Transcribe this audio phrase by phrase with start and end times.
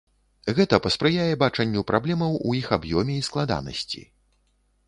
[0.59, 4.01] Гэта паспрыяе бачанню праблемаў у іх аб'ёме і складанасці.